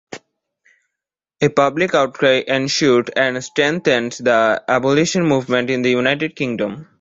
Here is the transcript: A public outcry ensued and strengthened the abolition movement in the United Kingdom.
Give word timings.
A 1.41 1.49
public 1.49 1.93
outcry 1.93 2.41
ensued 2.47 3.11
and 3.15 3.43
strengthened 3.43 4.13
the 4.13 4.63
abolition 4.67 5.23
movement 5.27 5.69
in 5.69 5.83
the 5.83 5.91
United 5.91 6.35
Kingdom. 6.35 6.89